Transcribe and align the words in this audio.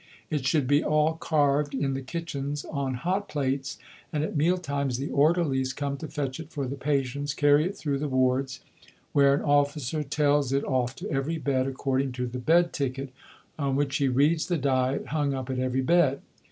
It 0.31 0.47
should 0.47 0.65
be 0.65 0.83
all 0.83 1.13
carved 1.13 1.75
in 1.75 1.93
the 1.93 2.01
kitchens 2.01 2.65
on 2.65 2.95
hot 2.95 3.29
plates, 3.29 3.77
and 4.11 4.23
at 4.23 4.35
meal 4.35 4.57
times 4.57 4.97
the 4.97 5.11
Orderlies 5.11 5.73
come 5.73 5.95
to 5.97 6.07
fetch 6.07 6.39
it 6.39 6.49
for 6.49 6.65
the 6.65 6.75
patients 6.75 7.35
carry 7.35 7.65
it 7.65 7.77
through 7.77 7.99
the 7.99 8.07
wards, 8.07 8.61
where 9.13 9.35
an 9.35 9.43
Officer 9.43 10.01
tells 10.01 10.51
it 10.53 10.63
off 10.65 10.95
to 10.95 11.11
every 11.11 11.37
bed, 11.37 11.67
according 11.67 12.13
to 12.13 12.25
the 12.25 12.39
Bed 12.39 12.73
ticket, 12.73 13.13
on 13.59 13.75
which 13.75 13.97
he 13.97 14.07
reads 14.07 14.47
the 14.47 14.57
Diet, 14.57 15.05
hung 15.09 15.35
up 15.35 15.51
at 15.51 15.59
every 15.59 15.81
bed. 15.81 16.23